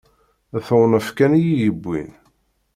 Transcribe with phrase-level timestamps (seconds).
[0.53, 2.09] D tewnef kan i yi-yewwin.